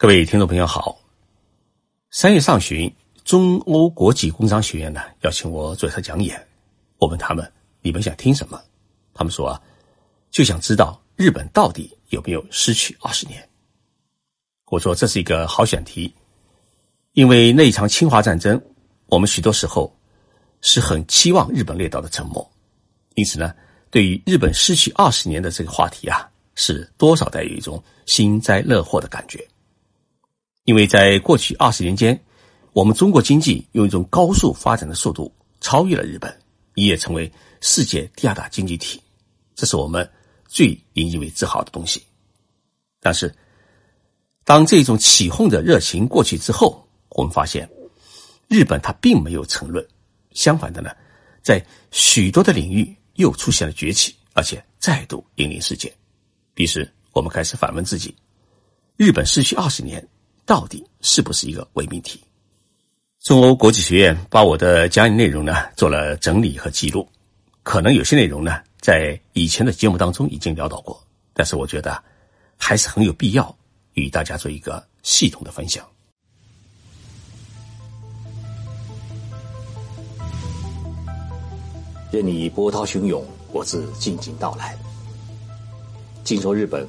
[0.00, 0.96] 各位听众朋友好，
[2.12, 6.40] 三月上旬，中欧国际工商学院呢邀请我做一场讲演。
[6.98, 7.52] 我问他们
[7.82, 8.62] ：“你们想听什么？”
[9.12, 9.60] 他们说：“啊，
[10.30, 13.48] 就想知道日本到底有没有失去二十年。”
[14.70, 16.14] 我说：“这是一个好选题，
[17.14, 18.62] 因为那一场侵华战争，
[19.06, 19.92] 我们许多时候
[20.60, 22.48] 是很期望日本列岛的沉没，
[23.16, 23.52] 因此呢，
[23.90, 29.44] 对于日本失去二十年的这个话题啊，是多少带有一种幸灾乐祸的感觉。”
[30.68, 32.22] 因为在过去二十年间，
[32.74, 36.42] 我们中国经济用一种高速发展的速度超越了日本，
[36.74, 37.32] 一跃成为
[37.62, 39.00] 世界第二大经济体，
[39.54, 40.06] 这是我们
[40.46, 42.02] 最引以为自豪的东西。
[43.00, 43.34] 但是，
[44.44, 47.66] 当这种起哄的热情过去之后，我们发现，
[48.46, 49.82] 日本它并没有沉沦，
[50.32, 50.90] 相反的呢，
[51.40, 55.90] 在许多的领域又出现了崛起，而且再度引领世界。
[56.56, 58.14] 于是，我们开始反问自己：
[58.98, 60.06] 日本失去二十年。
[60.48, 62.18] 到底是不是一个伪命题？
[63.20, 67.06] 中欧国际学院把我的讲演内容呢做了整理和记录，
[67.62, 70.98] 可能有些内容呢在以前的节目当中已经聊到过，
[71.34, 72.02] 但是我觉得
[72.56, 73.54] 还是很有必要
[73.92, 75.86] 与大家做一个系统的分享。
[82.10, 84.74] 任你波涛汹涌，我自静静到来。
[86.24, 86.88] 静说日本，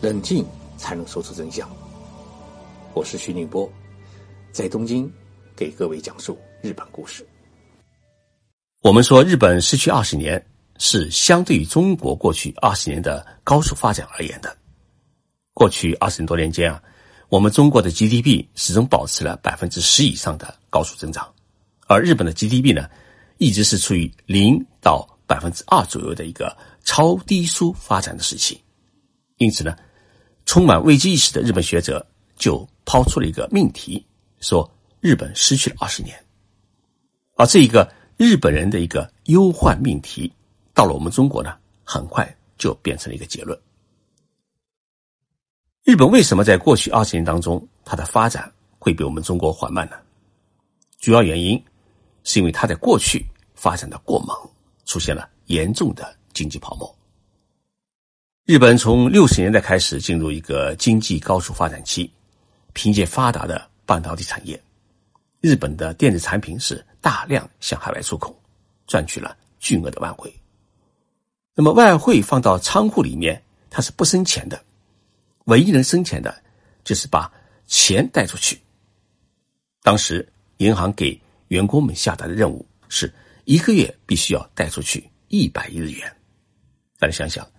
[0.00, 0.42] 冷静
[0.78, 1.68] 才能说出真相。
[2.96, 3.70] 我是徐宁波，
[4.52, 5.12] 在东京
[5.54, 7.26] 给各位讲述日本故事。
[8.80, 10.42] 我们说，日本失去二十年，
[10.78, 14.56] 是相对于中国过去二十年的高速发展而言的。
[15.52, 16.82] 过去二十多年间啊，
[17.28, 21.30] 我们中国的 GDP 始终保持了百分之十以上的高速增长，
[21.88, 22.88] 而日本的 GDP 呢，
[23.36, 28.58] 一直是处于零到百分之二左右的一个超低速发展的时期。
[29.36, 29.76] 因此呢，
[30.46, 32.02] 充满危机意识的日本学者
[32.36, 32.66] 就。
[32.86, 34.02] 抛出了一个命题，
[34.40, 34.70] 说
[35.00, 36.16] 日本失去了二十年，
[37.34, 40.32] 而这一个日本人的一个忧患命题，
[40.72, 43.60] 到了我们中国呢，很快就变成了一个结论。
[45.82, 49.96] 日本为什么在过去二十年当中，它的发展会比我们中国缓慢呢？
[50.98, 51.62] 主要原因
[52.24, 54.36] 是因为它在过去发展的过猛，
[54.84, 56.96] 出现了严重的经济泡沫。
[58.44, 62.08] 日本从六十年代开始进入一个经济高速发展期。
[62.76, 64.62] 凭借发达的半导体产业，
[65.40, 68.38] 日本的电子产品是大量向海外出口，
[68.86, 70.30] 赚取了巨额的外汇。
[71.54, 74.62] 那么外汇放到仓库里面，它是不生钱的，
[75.46, 76.42] 唯一能生钱的，
[76.84, 77.32] 就是把
[77.66, 78.60] 钱带出去。
[79.82, 83.10] 当时银行给员工们下达的任务是
[83.46, 86.14] 一个月必须要带出去一百亿日元。
[86.98, 87.50] 大家想想，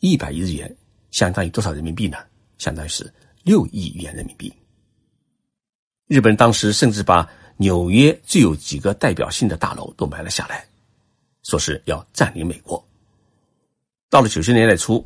[0.00, 0.74] 一百亿日元
[1.10, 2.16] 相当于多少人民币呢？
[2.56, 3.12] 相当于是。
[3.44, 4.52] 六亿元人民币。
[6.06, 7.28] 日本当时甚至把
[7.58, 10.66] 纽约最有几个代表性的大楼都买了下来，
[11.42, 12.82] 说是要占领美国。
[14.08, 15.04] 到了九十年代初，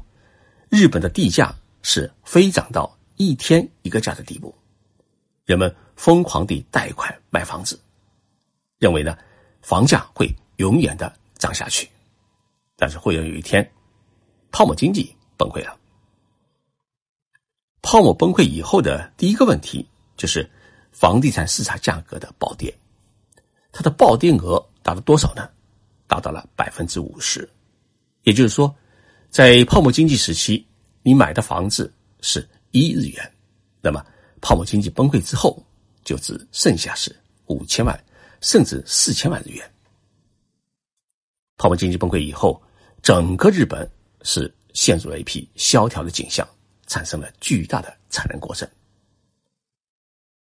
[0.68, 4.54] 日本的地价是飞涨到一天一个价的地步，
[5.44, 7.78] 人们疯狂地贷款买房子，
[8.78, 9.16] 认为呢
[9.62, 11.88] 房价会永远的涨下去。
[12.76, 13.68] 但是会有有一天，
[14.50, 15.77] 泡沫经济崩溃了。
[17.90, 20.46] 泡沫崩溃以后的第一个问题就是
[20.92, 22.78] 房地产市场价格的暴跌，
[23.72, 25.48] 它的暴跌额达到多少呢？
[26.06, 27.48] 达到了百分之五十。
[28.24, 28.76] 也就是说，
[29.30, 30.66] 在泡沫经济时期，
[31.02, 31.90] 你买的房子
[32.20, 33.32] 是一日元，
[33.80, 34.04] 那么
[34.42, 35.64] 泡沫经济崩溃之后，
[36.04, 37.16] 就只剩下是
[37.46, 37.98] 五千万，
[38.42, 39.66] 甚至四千万日元。
[41.56, 42.62] 泡沫经济崩溃以后，
[43.00, 43.90] 整个日本
[44.24, 46.46] 是陷入了一批萧条的景象。
[46.88, 48.68] 产生了巨大的产能过剩。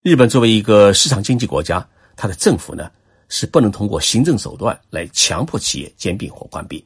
[0.03, 1.85] 日本作为一个市场经济国家，
[2.15, 2.93] 它的政府呢
[3.31, 6.85] 是不能通过行政手段来强迫企业兼并或关闭，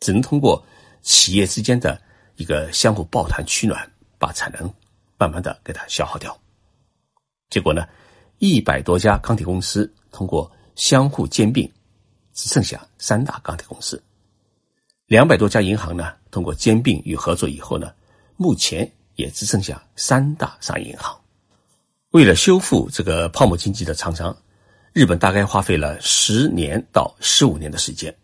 [0.00, 0.62] 只能通过
[1.00, 2.00] 企业之间的
[2.36, 4.72] 一个相互抱团取暖，把产能
[5.16, 6.38] 慢慢的给它消耗掉。
[7.48, 7.88] 结果呢，
[8.38, 11.66] 一百多家钢铁公司通过相互兼并，
[12.34, 13.96] 只剩下三大钢铁公司；
[15.06, 17.90] 两百多家银行呢，通过兼并与合作以后呢。
[18.36, 21.18] 目前也只剩下三大商业银行。
[22.10, 24.36] 为了修复这个泡沫经济的创伤，
[24.92, 28.14] 日本大概花费了十年到十五年的时间。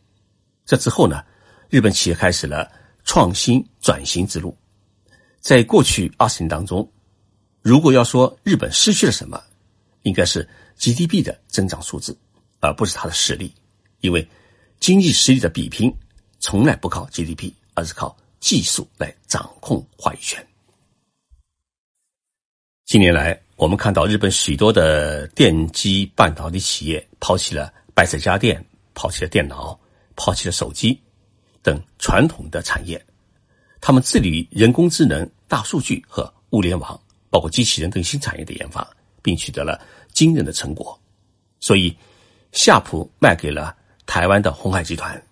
[0.64, 1.22] 这之后呢，
[1.68, 2.70] 日本企业开始了
[3.04, 4.56] 创新转型之路。
[5.40, 6.88] 在过去二十年当中，
[7.60, 9.42] 如果要说日本失去了什么，
[10.02, 10.48] 应该是
[10.78, 12.16] GDP 的增长数字，
[12.60, 13.52] 而不是它的实力。
[14.00, 14.26] 因为
[14.80, 15.94] 经济实力的比拼
[16.38, 18.16] 从来不靠 GDP，而是靠。
[18.42, 20.44] 技术来掌控话语权。
[22.84, 28.62] 近年来，我们看到日本许多的电机半导体企业抛弃了白色家电，
[28.94, 29.78] 抛弃了电脑，
[30.16, 31.00] 抛弃了手机
[31.62, 33.02] 等传统的产业，
[33.80, 37.00] 他们致力于人工智能、大数据和物联网，
[37.30, 38.84] 包括机器人等新产业的研发，
[39.22, 39.80] 并取得了
[40.12, 41.00] 惊人的成果。
[41.60, 41.96] 所以，
[42.50, 43.74] 夏普卖给了
[44.04, 45.22] 台湾的鸿海集团，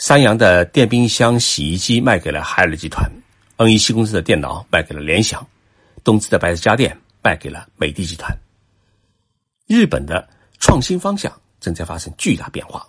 [0.00, 3.06] 三洋的电冰箱、洗衣机卖给了海尔集团
[3.58, 5.46] ，NEC 公司的电脑卖给了联想。
[6.02, 8.34] 东芝的白色家电卖给了美的集团。
[9.66, 10.26] 日本的
[10.58, 11.30] 创新方向
[11.60, 12.88] 正在发生巨大变化。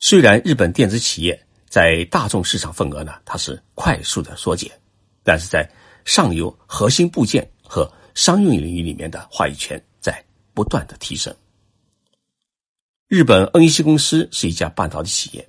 [0.00, 4.72] 虽然日本电子企业在大众市场份额呢，它是快速的缩减，
[5.22, 5.70] 但是在
[6.04, 10.20] 上游核心部件和商用领域里面的话语权在
[10.52, 11.32] 不断的提升。
[13.06, 15.48] 日本 NEC 公司是一家半导体企业，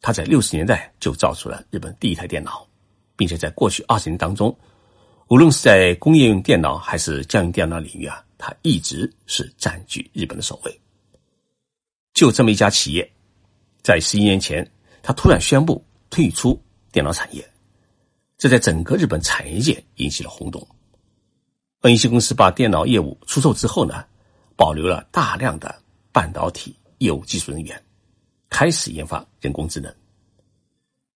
[0.00, 2.66] 他在六十年代就造出了日本第一台电脑，
[3.16, 4.56] 并且在过去二十年当中。
[5.28, 10.80] 无论是在工业用电脑还是家用电脑领域啊，它一直是占据日本的首位。
[12.14, 13.12] 就这么一家企业，
[13.82, 14.68] 在十一年前，
[15.02, 16.58] 他突然宣布退出
[16.90, 17.46] 电脑产业，
[18.38, 20.66] 这在整个日本产业界引起了轰动。
[21.82, 24.04] 恩熙公司把电脑业务出售之后呢，
[24.56, 25.80] 保留了大量的
[26.10, 27.80] 半导体业务技术人员，
[28.48, 29.94] 开始研发人工智能。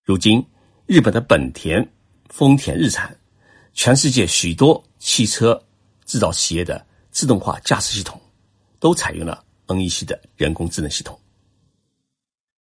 [0.02, 0.44] 如今，
[0.87, 1.87] 日本的本田、
[2.29, 3.17] 丰田、日产。
[3.75, 5.58] 全世界许多汽车
[6.05, 8.20] 制造企业的自动化驾驶系统
[8.79, 11.19] 都采用了 NEC 的人工智能系统。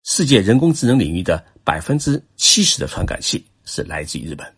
[0.02, 4.50] 世界人工智能领域的百分之七十的传感器是来自于日本。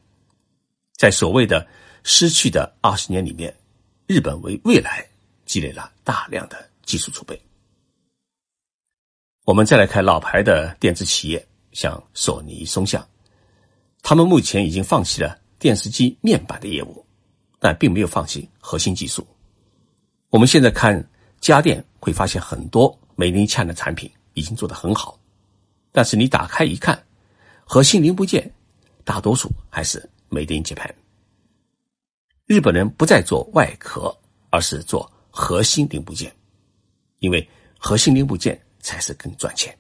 [0.97, 1.67] 在所谓的
[2.05, 3.53] 失去的二十年里面，
[4.07, 5.05] 日本为未来
[5.47, 7.37] 积累了大量的技术储备。
[9.47, 13.07] 我们再来看老牌的电子企业，像索尼、松下，
[14.03, 15.39] 他们目前已经放弃了。
[15.57, 17.07] 电视机面板的业务，
[17.61, 19.25] 但并没有放弃核心技术。
[20.31, 21.09] 我们现在看
[21.41, 25.19] 家电，会发现很多美林恰的产品已经做得很好，
[25.93, 27.01] 但是你打开一看，
[27.65, 28.53] 核心零部件
[29.05, 30.93] 大多数还是美的接盘。
[32.47, 34.15] 日本人不再做外壳，
[34.51, 36.35] 而是做核心零部件，
[37.21, 39.77] 因为核心零部件才是更赚钱。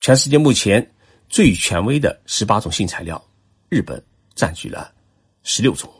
[0.00, 0.92] 全世界目前
[1.28, 3.24] 最权威的十八种新材料。
[3.68, 4.02] 日本
[4.34, 4.92] 占据了
[5.44, 5.92] 十六种。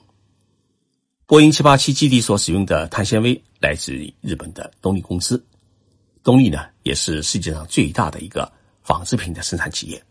[1.27, 5.45] 波音七八七基地所使用的碳纤维来自于日本的东丽公司，
[6.25, 8.53] 东丽呢也是世界上最大的一个
[8.83, 10.05] 纺织品的生产企业。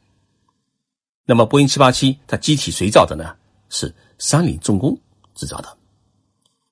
[1.25, 3.35] 那么波音七八七它机体谁造的呢？
[3.69, 4.97] 是三菱重工
[5.33, 5.77] 制造的。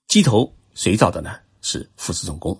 [0.07, 1.37] 机头谁造的呢？
[1.61, 2.57] 是富士重工。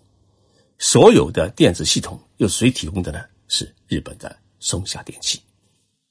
[0.83, 3.23] 所有的电子系统由谁提供的呢？
[3.47, 5.41] 是日本的松下电器。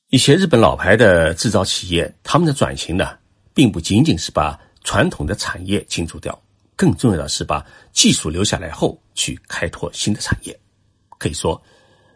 [0.08, 3.18] 一些日本老牌的制造企业，他们的转型呢，
[3.52, 6.42] 并不仅仅是把传统的产业清除掉，
[6.74, 10.58] 更重要的是把技术留下来后去开拓新的产业。
[11.18, 11.62] 可以说，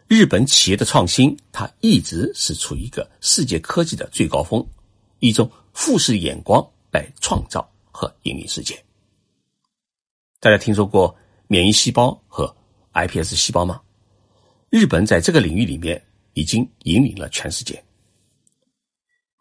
[0.07, 4.65] 日本企业的创新，它一直是处于一个世界科技的最高峰，
[5.19, 8.83] 一种富士眼光来创造和引领世界。
[10.39, 11.15] 大家听说过
[11.47, 12.53] 免疫细胞和
[12.93, 13.81] iPS 细胞吗？
[14.69, 16.01] 日本在这个领域里面
[16.33, 17.81] 已经引领了全世界。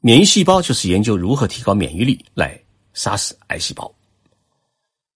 [0.01, 2.57] 免疫细胞就是研究如何提高免疫力来
[2.95, 3.93] 杀死癌细胞。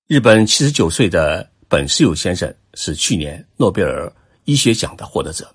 [0.09, 4.13] 日本七十九岁的本世友先生是去年诺贝尔
[4.45, 5.49] 医学奖的获得者，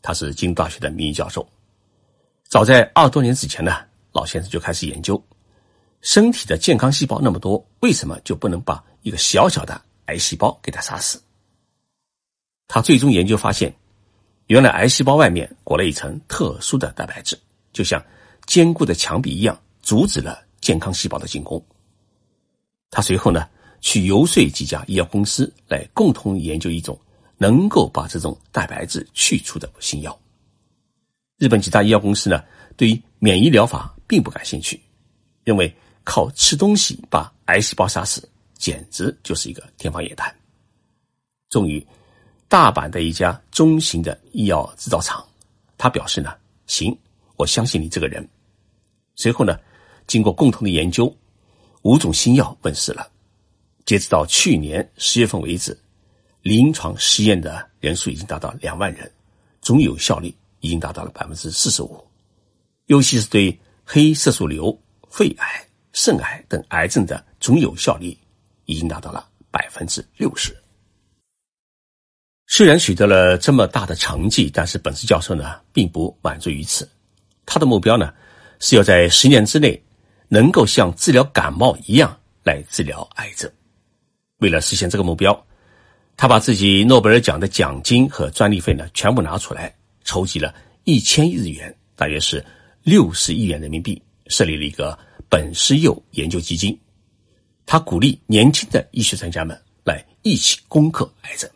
[0.00, 1.44] 他是京都大学的名誉教授。
[2.48, 5.20] 早在二十多年之前呢，老先生就开始研究，
[6.00, 11.22] 身体的健康细胞那么多，为什么就不能把一个小小的癌细胞给它杀死？
[12.68, 13.74] 他最终研究发现，
[14.46, 17.38] 原来癌细胞外面裹了一层特殊的蛋白质，
[17.72, 18.02] 就像。
[18.46, 21.60] 坚固的墙壁一样，阻止了健康细胞的进攻。
[22.90, 23.48] 他随后呢，
[23.80, 26.96] 去游说几家医药公司，来共同研究一种
[27.38, 30.16] 能够把这种蛋白质去除的新药。
[31.38, 32.40] 日本几大医药公司呢，
[32.76, 34.80] 对于免疫疗法并不感兴趣，
[35.42, 40.34] 认为靠吃东西把癌细胞杀死，简直就是一个天方夜谭。
[41.48, 41.84] 终于，
[42.48, 45.24] 大阪的一家中型的医药制造厂，
[45.78, 46.34] 他表示呢，
[46.66, 46.96] 行，
[47.36, 48.28] 我相信你这个人。
[49.14, 49.58] 随后呢，
[50.06, 51.14] 经过共同的研究，
[51.82, 53.08] 五种新药问世了。
[53.84, 55.78] 截止到去年十月份为止，
[56.42, 59.10] 临床实验的人数已经达到两万人，
[59.62, 62.04] 总有效率已经达到了百分之四十五。
[62.86, 64.76] 尤其是对黑色素瘤、
[65.08, 68.16] 肺癌、肾癌等癌症的总有效率
[68.66, 70.54] 已经达到了百分之六十。
[72.46, 76.88] 虽然取得了这么大的成绩，但是本次教授呢，并不满足于此，
[77.44, 78.12] 他的目标呢。
[78.58, 79.84] 是要在十年之内，
[80.28, 83.52] 能够像治疗感冒一样来治疗癌症。
[84.38, 85.46] 为了实现这个目标，
[86.16, 90.54] 他把自己诺贝尔奖的奖金和专利费呢全部拿出来，筹集了
[90.84, 92.42] 一千亿日元，大约是
[92.82, 96.80] 六十亿元人民币，设立了一个本施佑研究基金。
[97.66, 101.50] 他鼓励年轻的医学专家们来一起攻克癌症。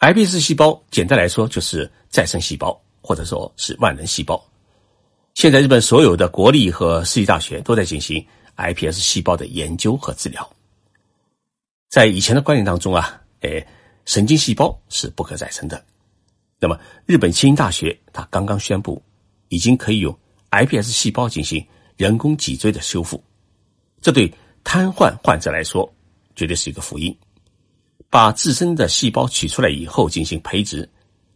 [0.00, 4.40] iPS 细胞简单来说就是再生细胞，或者说是万能细胞。
[5.34, 8.24] 现在日本所有的国立和私立大学都在进行
[8.56, 10.48] iPS 细胞的研究和治疗。
[11.88, 13.66] 在以前的观念当中啊，哎，
[14.04, 15.82] 神经细胞是不可再生的。
[16.58, 19.02] 那么日本庆应大学它刚刚宣布，
[19.48, 20.18] 已经可以用
[20.50, 21.66] iPS 细胞进行
[21.96, 23.22] 人工脊椎的修复。
[24.00, 24.32] 这对
[24.64, 25.92] 瘫痪患者来说，
[26.34, 27.16] 绝对是一个福音。
[28.08, 30.88] 把自身的细胞取出来以后进行培植，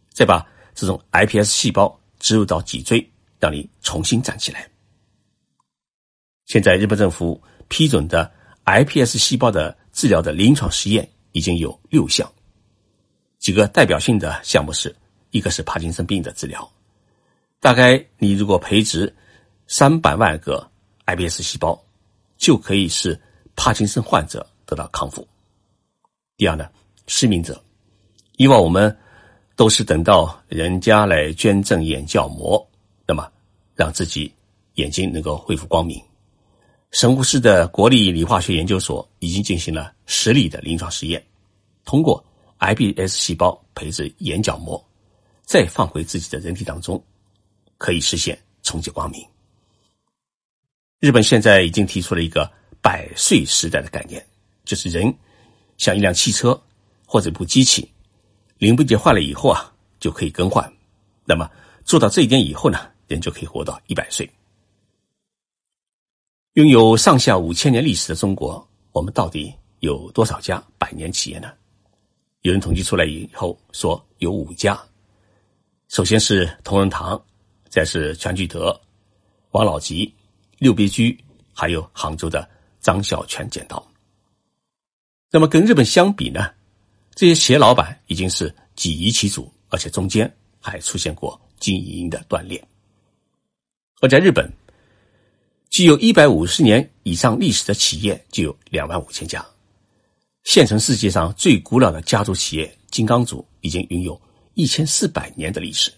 [0.09, 3.05] 再把这种 iPS 细胞植入到脊椎，
[3.39, 4.67] 让你重新站起来。
[6.45, 8.31] 现在日本政府批准的
[8.65, 12.31] iPS 细胞的治疗的临床实验已经有六项，
[13.37, 14.95] 几个代表性的项目是：
[15.31, 16.71] 一个是帕金森病的治疗，
[17.59, 19.13] 大概你如果培植
[19.67, 20.71] 三百万个
[21.05, 21.79] iPS 细胞，
[22.41, 23.17] 就可以使
[23.55, 25.25] 帕金森患者得到康复。
[26.37, 26.67] 第二呢，
[27.05, 27.63] 失明者，
[28.37, 28.97] 以往我们
[29.55, 32.67] 都是等到人家来捐赠眼角膜，
[33.05, 33.31] 那么
[33.75, 34.33] 让自己
[34.73, 36.01] 眼睛能够恢复光明。
[36.89, 41.23] 神户市的国立理化学研究所已经进行了十例的临床实验，
[41.85, 42.25] 通过
[42.57, 44.83] iBS 细胞培植眼角膜，
[45.43, 47.01] 再放回自己的人体当中，
[47.77, 49.23] 可以实现重见光明。
[51.01, 54.23] 日本现在已经提出了一个百岁时代的概念，
[54.63, 55.13] 就是人。
[55.77, 56.61] 像一辆汽车
[57.07, 57.91] 或者一部机器，
[58.59, 60.71] 零部件坏了以后啊，就可以更换。
[61.25, 61.49] 那么
[61.83, 64.29] 做到这一点以后呢，人就可以活到一百岁。
[66.53, 71.51] 拥有上下五千年历史的中国，我们到底有多少家百年企业呢？
[72.41, 74.79] 有人统计出来以后说有五家。
[75.87, 77.19] 首先是同仁堂，
[77.69, 78.79] 再是全聚德、
[79.49, 80.13] 王老吉、
[80.61, 81.17] 六必居，
[81.55, 82.47] 还有杭州的
[82.79, 83.83] 张小泉剪刀。
[85.31, 86.51] 那么跟日本相比呢，
[87.15, 92.63] 这些企业老板已经是几夷其主，而且中间还出现过经营的断裂。
[94.01, 94.47] 而在日本，
[95.71, 99.43] 具有一百五十年以上历史的企业就有两万五千家，
[100.43, 104.21] 现存世界上最古老的家族企业金刚组已经拥有
[104.53, 105.91] 一千四百年的历史，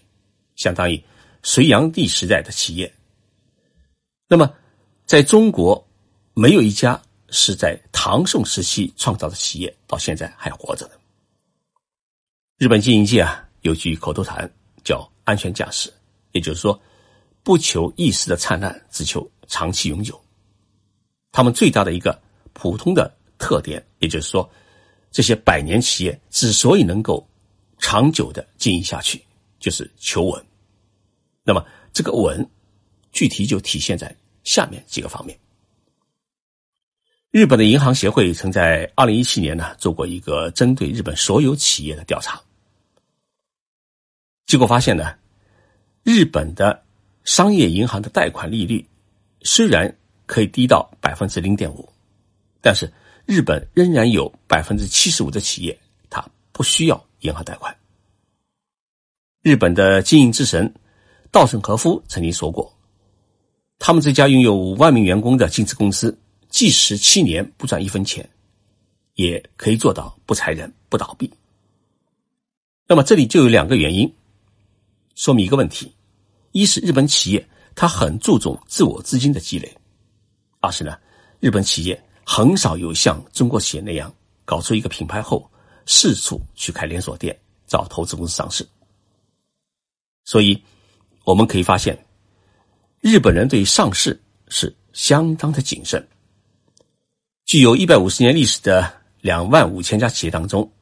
[0.56, 0.98] 相当于
[1.42, 2.90] 隋炀帝时代的企业。
[4.28, 4.54] 那么，
[5.06, 5.86] 在中国，
[6.34, 7.00] 没有一家。
[7.36, 11.00] 是在唐宋时期创造的企业，到现在还活着的。
[12.58, 14.48] 日本经营界啊，有句口头禅
[14.84, 15.92] 叫“安全驾驶”，
[16.30, 16.80] 也就是说，
[17.42, 20.20] 不求一时的灿烂，只求长期永久。
[21.32, 22.16] 他们最大的一个
[22.52, 24.48] 普通的特点，也就是说，
[25.10, 27.26] 这些百年企业之所以能够
[27.78, 29.20] 长久的经营下去，
[29.58, 30.46] 就是求稳。
[31.42, 32.48] 那么，这个稳，
[33.14, 35.38] 具体就体现在下面几个方面。
[37.30, 42.40] 日本的银行协会曾在二零一七年呢做过一个针对日本所有企业的调查，
[44.46, 45.16] 结果发现呢，
[46.02, 46.84] 日本的
[47.24, 48.86] 商业银行的贷款利率
[49.42, 51.88] 虽然可以低到百分之零点五，
[52.60, 52.92] 但是
[53.26, 55.78] 日本仍然有百分之七十五的企业
[56.10, 57.76] 它不需要银行贷款。
[59.42, 60.72] 日本的经营之神
[61.30, 62.73] 稻盛和夫曾经说过，
[63.86, 66.18] 他们这家拥有五万名员工的经资公司。
[66.48, 68.26] 即使七年不赚一分钱，
[69.14, 71.30] 也可以做到不裁人、不倒闭。
[72.86, 74.10] 那么这里就有两个原因，
[75.14, 75.92] 说明一个问题：
[76.52, 79.68] 一是日本企业它很注重自我资金的积累；
[80.60, 80.96] 二是呢，
[81.40, 84.10] 日本企业很少有像中国企业那样
[84.46, 85.46] 搞出一个品牌后
[85.84, 88.66] 四处去开连锁店、找投资公司上市。
[90.24, 90.62] 所以
[91.24, 92.03] 我们可以发现，
[93.04, 94.18] 日本人对上市
[94.48, 96.02] 是相当的谨慎。
[97.44, 100.72] 具有一百五十年历史的两万五千家企业当中，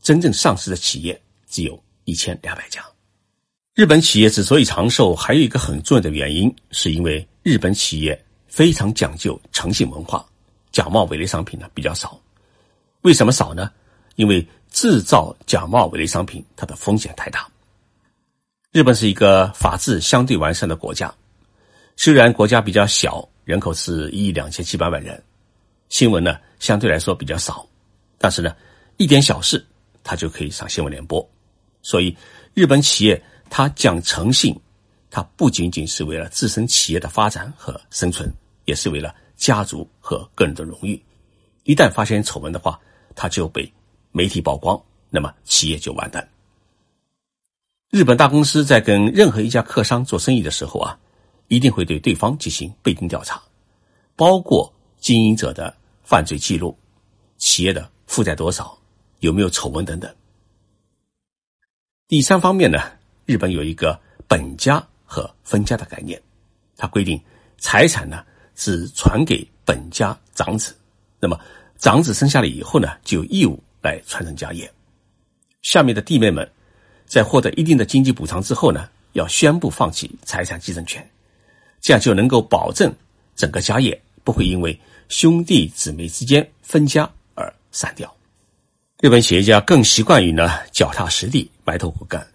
[0.00, 2.80] 真正上市的企业只有一千两百家。
[3.74, 10.24] 日本企业之所以长寿，还有一个很重要的原因，是因为日本企业非常讲究诚信文化，
[10.70, 12.16] 假冒伪劣商品呢比较少。
[13.00, 13.68] 为什么少呢？
[14.14, 17.48] 因为制造假冒伪劣商品，它的风险太大。
[18.70, 21.12] 日本是一个法治相对完善的国家，
[21.96, 25.22] 虽然国家比较小，人口是一亿两千七百万人。
[25.88, 27.66] 新闻呢相对来说比较少，
[28.18, 28.56] 但是呢，
[28.96, 29.64] 一点小事
[30.02, 31.26] 它就可以上新闻联播。
[31.82, 32.16] 所以，
[32.54, 34.58] 日本企业它讲诚信，
[35.10, 38.32] 它不仅仅是为了自身企业的发展和生存，
[38.64, 41.00] 也是为了家族和个人的荣誉。
[41.64, 42.80] 一旦发现丑闻的话，
[43.14, 43.70] 他就被
[44.10, 46.26] 媒体曝光，那么企业就完蛋。
[47.90, 50.98] 日本大公司在跟任何一家客商做生意的时候啊，
[51.54, 53.40] 一定会对对方进行背景调查，
[54.16, 56.76] 包括经营者的犯罪记录、
[57.36, 58.76] 企业的负债多少、
[59.20, 60.14] 有没有丑闻等等。
[62.08, 62.78] 第三方面呢，
[63.24, 66.20] 日本有一个本家和分家的概念，
[66.76, 67.20] 它规定
[67.58, 70.76] 财产呢只传给本家长子，
[71.20, 71.38] 那么
[71.76, 74.70] 长子生下来以后呢，就有义务来传承家业。
[75.62, 76.50] 下面的弟妹们
[77.06, 81.10] 在获得一定的经济补偿之后呢，要宣布放弃财产继承权，
[81.84, 82.90] 这样就能够保证
[83.36, 88.10] 整个家业不会因为兄弟姊妹之间分家而散掉。
[89.02, 92.26] 日本企业家更习惯于呢脚踏实地、埋头苦干，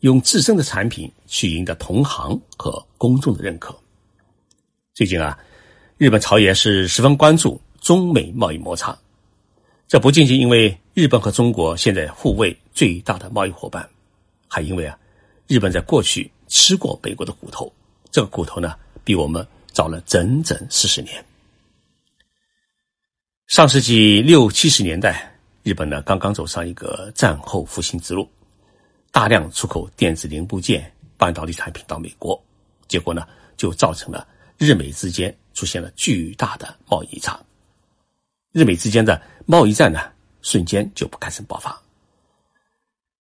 [0.00, 3.78] 用自身的产品去赢得同行和公众的认可。
[4.94, 5.38] 最近啊，
[5.98, 8.96] 日本朝野是十分关注中美贸易摩擦，
[9.86, 13.86] 这不仅仅因为日本和中国现在互为最大的贸易伙伴，
[14.48, 14.98] 还因为啊，
[15.48, 17.70] 日本在过去吃过美国的骨头，
[18.10, 18.74] 这个骨头呢
[19.06, 21.24] 比我们早了整整四十年。
[23.46, 25.32] 上世纪六七十年代。
[25.62, 28.30] 日本呢，刚刚走上一个战后复兴之路，
[29.10, 32.40] 大量出口电子零部件、半导体产品到美国，
[32.86, 34.24] 结果呢，就造成了
[34.58, 37.40] 日美之间出现了巨大的贸易差。
[38.52, 40.08] 日美之间的贸易战呢，
[40.40, 41.76] 瞬间就不堪生爆发。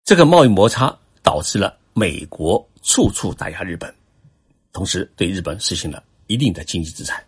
[0.04, 3.94] 这个贸易摩擦导致了美国处处打压日本，
[4.74, 7.24] 同时对日本实行了一定的经济制裁。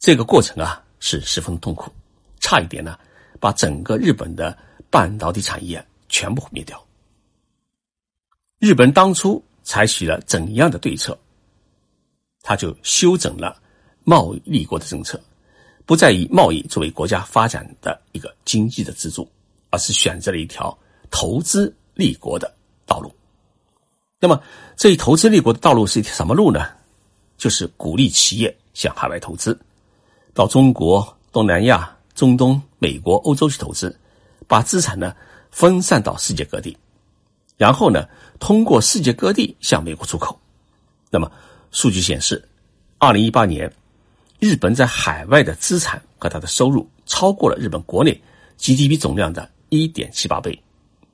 [0.00, 1.92] 这个过程啊，是十分痛苦，
[2.40, 2.98] 差一点呢。
[3.38, 4.56] 把整个日本的
[4.88, 6.80] 半导体产业全部毁灭掉。
[8.60, 11.18] 日本当初采取了怎样的对策？
[12.40, 13.60] 他就修整了
[14.04, 15.20] 贸易立国的政策，
[15.84, 19.28] 不再以贸易作为国家发展的一个经济的支柱，
[19.70, 20.76] 而是选择了一条
[21.10, 22.54] 投资立国的
[22.86, 23.12] 道路。
[24.22, 24.40] 那么，
[24.76, 26.64] 这一投资立国的道路是一条什么路呢？
[27.36, 29.58] 就是鼓励企业向海外投资，
[30.32, 31.90] 到中国、东南亚。
[32.14, 33.98] 中东、美国、欧洲去投资，
[34.46, 35.16] 把资产呢
[35.50, 36.76] 分散到世界各地，
[37.56, 38.06] 然后呢
[38.38, 40.38] 通过世界各地向美国出口。
[41.10, 41.32] 那么
[41.70, 42.46] 数据显示，
[42.98, 43.72] 二零一八年，
[44.38, 48.22] 日本在海外的资产和它的收入超过了日本国内
[48.58, 50.62] GDP 总量的一点七八倍。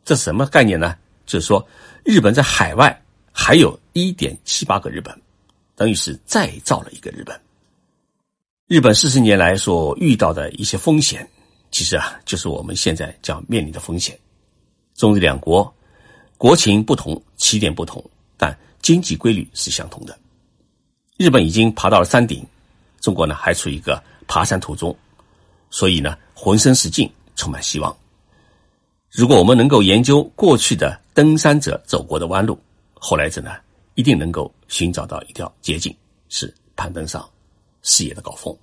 [0.05, 0.97] 这什么概念呢？
[1.29, 1.65] 就是说，
[2.05, 5.15] 日本在海外还有一点七八个日本，
[5.77, 7.39] 等于是再造了一个日本。
[8.67, 11.29] 日本四十年来所遇到的一些风险，
[11.71, 14.19] 其实啊，就是我们现在将面临的风险。
[14.95, 15.73] 中日两国
[16.39, 18.03] 国情不同，起点不同，
[18.39, 20.19] 但经济规律是相同的。
[21.19, 22.45] 日本已经爬到了山顶，
[23.01, 24.97] 中国呢还处于一个爬山途中，
[25.69, 27.95] 所以呢浑身是劲，充满希望。
[29.11, 32.59] 如果我们能够研究过去的登山者走过的弯路，
[32.95, 33.53] 后来者呢
[33.95, 35.95] 一定能够寻找到一条捷径，
[36.29, 37.29] 是攀登上。
[37.81, 38.55] 事业的高峰，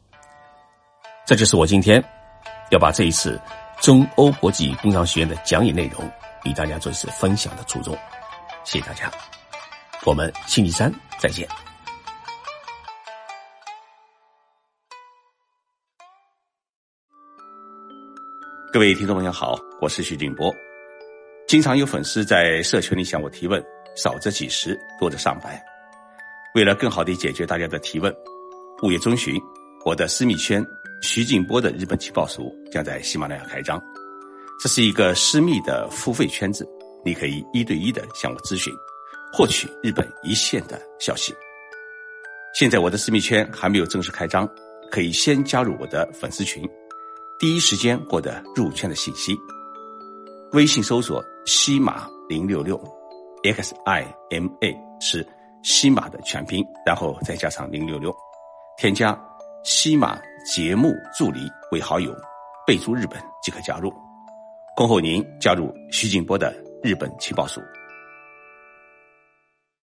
[1.26, 2.04] 这就是我今天
[2.70, 3.40] 要把这一次
[3.82, 6.04] 中欧国际工商学院的讲演内容
[6.44, 7.98] 与大家做一次分享的初衷。
[8.66, 9.10] 谢谢大家，
[10.04, 11.65] 我们星期三再见。
[18.76, 20.54] 各位听众朋友好，我是徐静波。
[21.48, 23.64] 经常有粉丝在社群里向我提问，
[23.96, 25.64] 少则几十，多则上百。
[26.56, 28.14] 为了更好地解决大家的提问。
[28.84, 29.34] 五月中旬，
[29.86, 30.62] 我的私密圈
[31.02, 33.82] 徐静波的日本情报署将在喜马拉雅开张。
[34.60, 36.68] 这是一个私密的付费圈子，
[37.06, 38.74] 你可以一对一的向我咨询，
[39.32, 41.34] 获取日本一线的消息。
[42.54, 44.46] 现在我的私密圈还没有正式开张，
[44.92, 46.70] 可以先加入我的粉丝群，
[47.38, 49.38] 第一时间获得入圈的信息。
[50.54, 52.82] 微信搜索“西马零六六
[53.44, 55.28] ”，X I M A 是
[55.62, 58.16] 西马的全拼，然后再加上零六六。
[58.78, 59.20] 添加
[59.66, 62.16] 西马节目助理为好友，
[62.66, 63.94] 备注日本即可加入。
[64.74, 67.60] 恭候您加入徐静波的日本情报署。